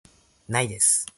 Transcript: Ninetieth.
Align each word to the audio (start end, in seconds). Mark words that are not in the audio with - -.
Ninetieth. 0.49 1.05